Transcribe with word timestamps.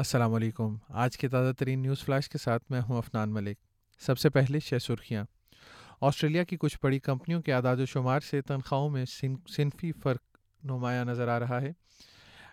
السلام 0.00 0.34
علیکم۔ 0.34 0.76
آج 0.88 1.18
کے 1.18 1.28
تازہ 1.28 1.52
ترین 1.52 1.82
نیوز 1.82 2.04
فلیش 2.04 2.28
کے 2.28 2.38
ساتھ 2.38 2.64
میں 2.70 2.80
ہوں 2.88 2.98
افنان 2.98 3.30
ملک۔ 3.30 3.56
سب 4.00 4.18
سے 4.18 4.30
پہلے 4.30 4.60
شہ 4.60 4.78
سرخیاں۔ 4.78 5.24
آسٹریلیا 6.00 6.44
کی 6.44 6.56
کچھ 6.60 6.78
بڑی 6.82 6.98
کمپنیوں 6.98 7.42
کے 7.42 7.52
اعداد 7.52 7.76
و 7.76 7.86
شمار 7.86 8.20
سے 8.20 8.42
تنخواہوں 8.42 8.90
میں 8.90 9.04
صنفی 9.48 9.92
فرق 9.92 10.20
نمایاں 10.64 11.04
نظر 11.04 11.28
آ 11.28 11.38
رہا 11.38 11.62
ہے۔ 11.62 11.72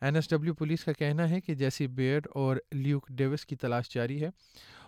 این 0.00 0.14
ایس 0.14 0.30
ڈبلیو 0.30 0.54
پولیس 0.54 0.84
کا 0.84 0.92
کہنا 0.92 1.30
ہے 1.30 1.40
کہ 1.40 1.54
جیسی 1.54 1.86
بیئرڈ 1.86 2.26
اور 2.34 2.56
لیوک 2.72 3.06
ڈیوس 3.08 3.46
کی 3.46 3.56
تلاش 3.56 3.94
جاری 3.94 4.24
ہے 4.24 4.30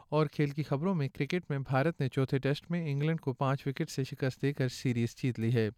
اور 0.09 0.27
کھیل 0.27 0.51
کی 0.51 0.63
خبروں 0.63 0.95
میں 0.95 1.09
کرکٹ 1.09 1.51
میں 1.51 1.59
بھارت 1.59 2.01
نے 2.01 2.09
چوتھے 2.09 2.39
ٹیسٹ 2.39 2.71
میں 2.71 2.91
انگلینڈ 2.91 3.21
کو 3.21 3.33
پانچ 3.33 3.67
وکٹ 3.67 3.91
سے 3.91 4.05
شکست 4.05 4.43
دے 4.43 4.53
کر 4.53 4.69
سیریز 4.69 5.17
جیت 5.23 5.41
لی 5.41 5.55
ہے۔ 5.55 5.71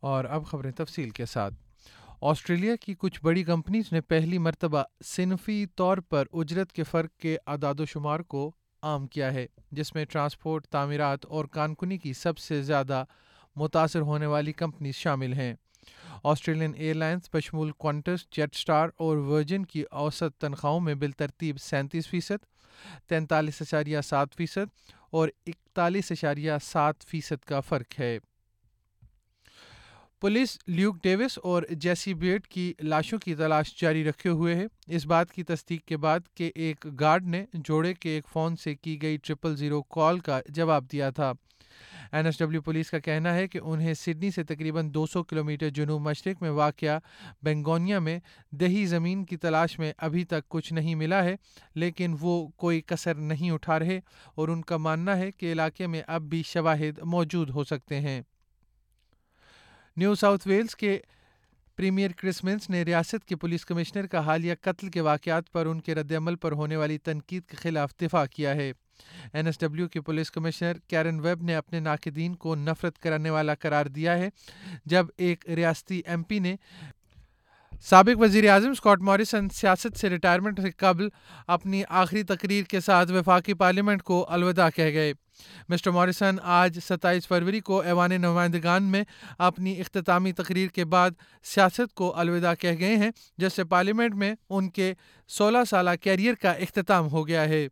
اور 0.00 0.24
اب 0.24 0.46
خبریں 0.46 0.70
تفصیل 0.70 1.10
کے 1.10 1.26
ساتھ۔ 1.26 1.54
آسٹریلیا 2.20 2.76
کی 2.76 2.94
کچھ 2.98 3.20
بڑی 3.22 3.44
کمپنیز 3.44 3.84
نے 3.92 4.00
پہلی 4.00 4.38
مرتبہ 4.38 4.82
صنفی 5.04 5.66
طور 5.66 5.98
پر 5.98 6.24
اجرت 6.32 6.72
کے 6.72 6.82
فرق 6.82 7.20
کے 7.20 7.36
اعداد 7.46 7.80
و 7.80 7.84
شمار 7.84 8.20
کو 8.20 8.52
عام 8.82 9.06
کیا 9.06 9.32
ہے، 9.32 9.46
جس 9.72 9.94
میں 9.94 10.04
ٹرانسپورٹ، 10.04 10.66
تعمیرات 10.66 11.26
اور 11.26 11.44
کانکنی 11.44 11.98
کی 11.98 12.12
سب 12.12 12.38
سے 12.38 12.62
زیادہ 12.62 13.04
متاثر 13.56 14.00
ہونے 14.00 14.26
والی 14.26 14.52
کمپنیز 14.52 14.94
شامل 14.94 15.32
ہیں۔ 15.32 15.54
آسٹریلین 16.24 16.72
ایئر 16.76 16.94
لائنس 16.94 17.22
بشمول 17.32 17.70
کوانٹس 17.70 18.30
جیٹ 18.30 18.54
اسٹار 18.54 18.88
اور 18.96 19.16
ورجن 19.16 19.64
کی 19.64 19.82
اوسط 19.82 20.40
تنخواہوں 20.40 20.80
میں 20.80 20.94
بالترتیب 20.94 21.60
سینتیس 21.60 22.08
فیصد، 22.08 22.44
تینتالیس 23.08 23.62
اشاریہ 23.62 24.00
سات 24.00 24.34
فیصد 24.34 24.90
اور 25.10 25.28
اکتالیس 25.46 26.12
اشاریہ 26.12 26.52
سات 26.62 27.02
فیصد 27.02 27.44
کا 27.44 27.60
فرق 27.60 28.00
ہے۔ 28.00 28.18
پولیس 30.26 30.58
لیوک 30.66 30.96
ڈیوس 31.02 31.38
اور 31.42 31.62
جیسی 31.70 32.14
بیٹ 32.14 32.46
کی 32.46 32.72
لاشوں 32.80 33.18
کی 33.18 33.34
تلاش 33.34 33.80
جاری 33.80 34.04
رکھے 34.04 34.30
ہوئے 34.30 34.54
ہے 34.54 34.64
اس 34.86 35.06
بات 35.06 35.32
کی 35.32 35.42
تصدیق 35.42 35.84
کے 35.84 35.96
بعد 35.96 36.20
کہ 36.34 36.50
ایک 36.54 36.86
گارڈ 37.00 37.26
نے 37.26 37.44
جوڑے 37.52 37.94
کے 37.94 38.10
ایک 38.10 38.26
فون 38.28 38.56
سے 38.56 38.74
کی 38.74 39.02
گئی 39.02 39.16
ٹرپل 39.16 39.56
زیرو 39.56 39.82
کال 39.82 40.18
کا 40.18 40.40
جواب 40.48 40.84
دیا 40.92 41.10
تھا۔ 41.10 41.32
این 42.12 42.26
ایس 42.26 42.38
ڈبلیو 42.38 42.62
پولیس 42.62 42.90
کا 42.90 42.98
کہنا 42.98 43.34
ہے 43.34 43.48
کہ 43.48 43.60
انہیں 43.62 43.94
سڈنی 43.94 44.30
سے 44.30 44.44
تقریباً 44.44 44.94
دو 44.94 45.06
سو 45.06 45.24
کلو 45.24 45.44
میٹر 45.44 45.68
جنوب 45.68 46.00
مشرق 46.00 46.42
میں 46.42 46.50
واقع 46.50 46.98
بینگونیا 47.42 47.98
میں 47.98 48.18
دہی 48.50 48.86
زمین 48.86 49.24
کی 49.24 49.36
تلاش 49.36 49.78
میں 49.78 49.92
ابھی 49.98 50.24
تک 50.24 50.48
کچھ 50.48 50.72
نہیں 50.72 50.94
ملا 50.94 51.24
ہے، 51.24 51.36
لیکن 51.74 52.16
وہ 52.20 52.48
کوئی 52.48 52.80
کثر 52.86 53.14
نہیں 53.14 53.50
اٹھا 53.50 53.78
رہے 53.78 54.00
اور 54.34 54.48
ان 54.48 54.62
کا 54.62 54.76
ماننا 54.76 55.18
ہے 55.18 55.30
کہ 55.30 55.52
علاقے 55.52 55.86
میں 55.86 56.02
اب 56.06 56.22
بھی 56.22 56.42
شواہد 56.46 56.98
موجود 57.04 57.50
ہو 57.50 57.64
سکتے 57.64 58.00
ہیں۔ 58.00 58.22
نیو 59.96 60.14
ساؤتھ 60.14 60.48
ویلز 60.48 60.76
کے 60.76 60.98
پریمیئر 61.76 62.10
کرسمنس 62.10 62.70
نے 62.70 62.82
ریاست 62.82 63.24
کے 63.24 63.36
پولیس 63.36 63.64
کمشنر 63.64 64.06
کا 64.06 64.18
حالیہ 64.18 64.54
قتل 64.60 64.88
کے 64.88 65.00
واقعات 65.00 65.52
پر 65.52 65.66
ان 65.66 65.80
کے 65.80 65.94
رد 65.94 66.12
عمل 66.12 66.36
پر 66.36 66.52
ہونے 66.52 66.76
والی 66.76 66.98
تنقید 66.98 67.44
کے 67.44 67.56
خلاف 67.56 67.92
دفاع 68.00 68.26
کیا 68.26 68.54
ہے۔ 68.54 68.72
این 69.32 69.46
ایس 69.46 69.60
ڈبلیو 69.60 69.88
کے 69.88 70.00
پولیس 70.00 70.30
کمشنر 70.30 70.72
کیرن 70.86 71.20
ویب 71.20 71.42
نے 71.42 71.56
اپنے 71.56 71.80
ناقدین 71.80 72.34
کو 72.34 72.54
نفرت 72.54 72.98
کرانے 72.98 73.30
والا 73.30 73.54
قرار 73.54 73.86
دیا 73.86 74.18
ہے، 74.18 74.28
جب 74.84 75.06
ایک 75.16 75.50
ریاستی 75.50 76.02
ایم 76.06 76.22
پی 76.22 76.38
نے 76.38 76.56
سابق 77.84 78.20
وزیر 78.20 78.50
اعظم 78.50 78.70
اسکاٹ 78.70 79.00
موریسن 79.00 79.48
سیاست 79.48 79.96
سے 79.96 80.10
ریٹائرمنٹ 80.10 80.60
سے 80.60 80.70
قبل 80.70 81.08
اپنی 81.46 81.82
آخری 81.88 82.22
تقریر 82.22 82.64
کے 82.64 82.80
ساتھ 82.80 83.12
وفاقی 83.12 83.54
پارلیمنٹ 83.54 84.02
کو 84.02 84.26
الوداع 84.28 84.68
کہہ 84.70 84.92
گئے۔ 84.92 85.12
مسٹر 85.68 85.90
موریسن 85.90 86.36
آج 86.42 86.78
ستائیس 86.84 87.28
فروری 87.28 87.60
کو 87.60 87.80
ایوان 87.80 88.10
نمائندگان 88.10 88.82
میں 88.82 89.04
اپنی 89.38 89.80
اختتامی 89.80 90.32
تقریر 90.32 90.68
کے 90.68 90.84
بعد 90.84 91.10
سیاست 91.44 91.94
کو 91.94 92.16
الوداع 92.16 92.54
کہہ 92.54 92.78
گئے 92.78 92.96
ہیں، 92.96 93.10
جس 93.38 93.52
سے 93.52 93.64
پارلیمنٹ 93.64 94.14
میں 94.14 94.34
ان 94.50 94.70
کے 94.70 94.94
سولہ 95.28 95.58
سالہ 95.70 95.90
کیریئر 96.00 96.34
کا 96.34 96.52
اختتام 96.52 97.08
ہو 97.08 97.28
گیا 97.28 97.44
ہے۔ 97.44 97.68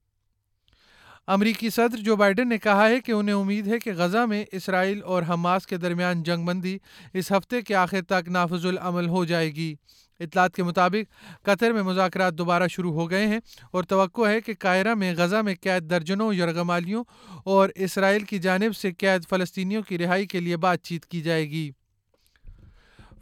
امریکی 1.27 1.71
صدر 1.71 1.97
جو 1.97 2.17
بائیڈن 2.17 2.49
نے 2.49 2.59
کہا 2.59 2.89
ہے 2.89 3.01
کہ 3.01 3.13
انہیں 3.13 3.35
امید 3.35 3.69
ہے 3.69 3.79
کہ 3.79 3.93
غزہ 3.97 4.27
میں 4.27 4.45
اسرائیل 4.53 5.03
اور 5.03 5.23
حماس 5.29 5.67
کے 5.67 5.77
درمیان 5.77 6.23
جنگ 6.23 6.45
بندی 6.45 6.79
اس 7.13 7.33
ہفتے 7.33 7.63
کے 7.63 7.75
آخر 7.75 8.03
تک 8.03 8.29
نافذ 8.29 8.67
العمل 8.67 9.09
ہو 9.09 9.25
جائے 9.25 9.55
گی۔ 9.55 9.75
اطلاعات 10.21 10.55
کے 10.55 10.63
مطابق، 10.63 11.43
قطر 11.43 11.73
میں 11.73 11.83
مذاکرات 11.83 12.35
دوبارہ 12.35 12.69
شروع 12.69 12.93
ہو 12.93 13.11
گئے 13.11 13.27
ہیں 13.27 13.39
اور 13.71 13.85
توقع 13.85 14.29
ہے 14.29 14.41
کہ 14.41 14.53
قاہرہ 14.59 14.95
میں 14.95 15.15
غزہ 15.15 15.37
میں 15.37 15.55
قید 15.61 15.91
درجنوں 15.91 16.35
یرغمالیوں 16.35 17.05
اور 17.45 17.69
اسرائیل 17.75 18.25
کی 18.25 18.39
جانب 18.39 18.77
سے 18.77 18.93
قید 18.93 19.29
فلسطینیوں 19.31 19.83
کی 19.83 19.99
رہائی 19.99 20.27
کے 20.27 20.41
لیے 20.41 20.57
بات 20.57 20.83
چیت 20.83 21.07
کی 21.07 21.21
جائے 21.21 21.51
گی۔ 21.51 21.71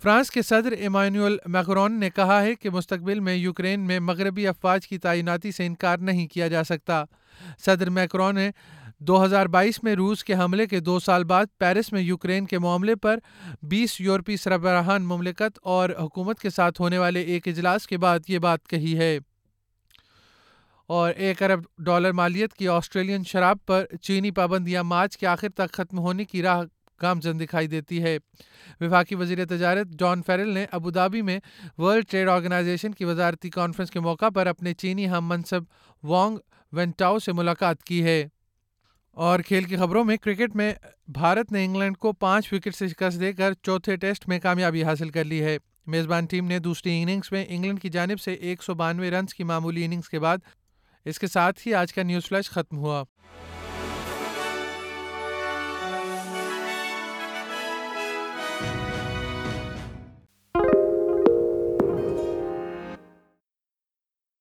فرانس 0.03 0.31
کے 0.31 0.43
صدر 0.43 0.73
ایمانوئل 0.73 1.37
میکرون 1.47 2.01
نے 2.01 2.11
کہا 2.11 2.43
ہے 2.43 2.55
کہ 2.55 2.71
مستقبل 2.71 3.21
میں 3.21 3.35
یوکرین 3.35 3.81
میں 3.81 4.01
مغربی 4.01 4.47
افواج 4.47 4.89
کی 4.89 4.99
تعیناتی 4.99 5.53
سے 5.53 5.67
انکار 5.67 5.99
نہیں 5.99 6.27
کیا 6.27 6.49
جا 6.49 6.65
سکتا۔ 6.65 7.05
صدر 7.59 7.91
میکرون 7.91 8.35
نے 8.35 8.51
دو 8.99 9.25
ہزار 9.25 9.47
بائیس 9.47 9.85
میں 9.85 9.95
روس 9.95 10.25
کے 10.25 10.35
حملے 10.35 10.67
کے 10.67 10.81
دو 10.81 11.01
سال 11.01 11.25
بعد 11.25 11.47
پیرس 11.59 11.93
میں 11.93 12.01
یوکرین 12.01 12.47
کے 12.47 12.59
معاملے 12.59 12.95
پر 12.95 13.19
بیس 13.63 14.01
یورپی 14.01 14.37
سربراہان 14.37 15.03
مملکت 15.03 15.59
اور 15.63 15.91
حکومت 16.01 16.39
کے 16.39 16.51
ساتھ 16.51 16.81
ہونے 16.81 16.99
والے 16.99 17.21
ایک 17.21 17.49
اجلاس 17.49 17.87
کے 17.87 17.99
بعد 17.99 18.19
یہ 18.29 18.39
بات 18.39 18.69
کہی 18.69 18.99
ہے۔ 18.99 19.19
اور 20.87 21.13
ایک 21.17 21.43
ارب 21.43 21.61
ڈالر 21.79 22.13
مالیت 22.13 22.55
کی 22.55 22.69
آسٹریلین 22.69 23.23
شراب 23.25 23.57
پر 23.67 23.85
چینی 24.03 24.31
پابندیاں 24.31 24.83
مارچ 24.83 25.17
کے 25.17 25.27
آخر 25.27 25.49
تک 25.49 25.73
ختم 25.73 25.99
ہونے 25.99 26.25
کی 26.25 26.43
راہ 26.43 26.63
گامزن 27.03 27.41
دکھائی 27.41 27.67
دیتی 27.67 28.03
ہے۔ 28.03 28.19
وفاقی 28.81 29.15
وزیر 29.15 29.45
تجارت 29.45 29.87
جان 29.99 30.23
فیرل 30.23 30.49
نے 30.49 30.67
ابودابی 30.73 31.23
میں 31.23 31.41
ورلڈ 31.79 32.05
ٹریڈ 32.11 32.29
آرگنائزیشن 32.29 32.95
کی 32.95 33.05
وزارتی 33.05 33.51
کانفرنس 33.51 33.91
کے 33.91 34.01
موقع 34.01 34.29
پر 34.29 34.47
اپنے 34.47 34.75
چینی 34.75 35.09
ہم 35.11 35.29
منصب 35.29 35.63
وانگ 36.03 36.39
وینٹاؤ 36.73 37.19
سے 37.19 37.33
ملاقات 37.33 37.83
کی 37.83 38.05
ہے۔ 38.05 38.29
اور 39.11 39.41
کھیل 39.41 39.65
کی 39.65 39.77
خبروں 39.77 40.05
میں 40.05 40.17
کرکٹ 40.17 40.57
میں 40.57 40.75
بھارت 41.09 41.53
نے 41.53 41.65
انگلینڈ 41.65 41.97
کو 41.97 42.13
پانچ 42.13 42.53
وکٹ 42.53 42.75
سے 42.75 42.89
شکست 42.89 43.21
دے 43.21 43.33
کر 43.33 43.53
چوتھے 43.63 43.97
ٹیسٹ 43.97 44.29
میں 44.29 44.41
کامیابی 44.41 44.85
حاصل 44.85 45.09
کر 45.09 45.25
لی 45.25 45.43
ہے۔ 45.43 45.59
میزبان 45.87 46.27
ٹیم 46.27 46.47
نے 46.47 46.59
دوسری 46.59 47.03
اننگز 47.03 47.33
میں 47.33 47.45
انگلینڈ 47.49 47.83
کی 47.83 47.89
جانب 47.89 48.21
سے 48.21 48.33
ایک 48.33 48.63
سو 48.63 48.75
بانوے 48.75 49.11
رنز 49.11 49.35
کی 49.35 49.45
معمولی 49.45 49.85
اننگز 49.85 50.09
کے 50.09 50.19
بعد 50.19 50.39
اس 51.05 51.19
کے 51.19 51.27
ساتھ 51.27 51.69
ہی 51.69 51.75
آج 51.75 51.95
کا 51.95 52.03
نیوز 52.03 52.25
فلیش 52.25 52.51
ختم 52.51 52.77
ہوا۔ 52.79 53.05